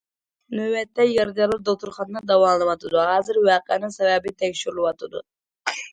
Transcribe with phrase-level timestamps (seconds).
[0.59, 5.23] نۆۋەتتە، يارىدارلار دوختۇرخانىدا داۋالىنىۋاتىدۇ، ھازىر ۋەقەنىڭ سەۋەبى تەكشۈرۈلۈۋاتىدۇ.